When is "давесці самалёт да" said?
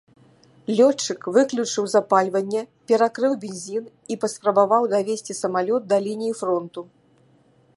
4.95-5.97